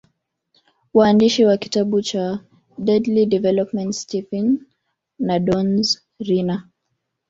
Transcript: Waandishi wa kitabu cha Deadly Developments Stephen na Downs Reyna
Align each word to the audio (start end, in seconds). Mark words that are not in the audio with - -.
Waandishi 0.93 1.45
wa 1.45 1.57
kitabu 1.57 2.01
cha 2.01 2.39
Deadly 2.77 3.25
Developments 3.25 4.01
Stephen 4.01 4.65
na 5.19 5.39
Downs 5.39 6.01
Reyna 6.19 6.69